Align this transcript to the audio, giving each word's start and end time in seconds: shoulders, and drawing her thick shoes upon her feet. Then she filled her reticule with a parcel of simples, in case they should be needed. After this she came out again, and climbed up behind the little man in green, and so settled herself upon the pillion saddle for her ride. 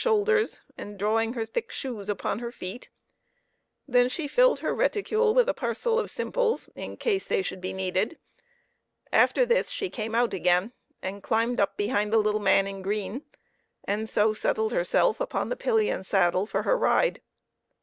shoulders, 0.03 0.61
and 0.79 0.97
drawing 0.97 1.33
her 1.33 1.45
thick 1.45 1.71
shoes 1.71 2.09
upon 2.09 2.39
her 2.39 2.51
feet. 2.51 2.89
Then 3.87 4.09
she 4.09 4.27
filled 4.27 4.57
her 4.57 4.73
reticule 4.73 5.35
with 5.35 5.47
a 5.47 5.53
parcel 5.53 5.99
of 5.99 6.09
simples, 6.09 6.69
in 6.73 6.97
case 6.97 7.27
they 7.27 7.43
should 7.43 7.61
be 7.61 7.71
needed. 7.71 8.17
After 9.13 9.45
this 9.45 9.69
she 9.69 9.91
came 9.91 10.15
out 10.15 10.33
again, 10.33 10.71
and 11.03 11.21
climbed 11.21 11.59
up 11.59 11.77
behind 11.77 12.11
the 12.11 12.17
little 12.17 12.41
man 12.41 12.65
in 12.65 12.81
green, 12.81 13.25
and 13.83 14.09
so 14.09 14.33
settled 14.33 14.71
herself 14.71 15.19
upon 15.19 15.49
the 15.49 15.55
pillion 15.55 16.03
saddle 16.03 16.47
for 16.47 16.63
her 16.63 16.75
ride. 16.79 17.21